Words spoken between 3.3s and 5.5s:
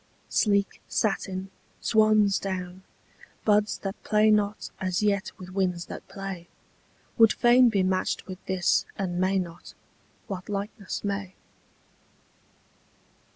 buds that play not As yet with